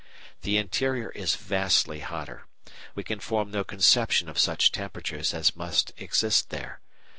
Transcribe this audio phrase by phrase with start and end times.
[0.41, 2.47] The interior is vastly hotter.
[2.95, 6.81] We can form no conception of such temperatures as must exist there.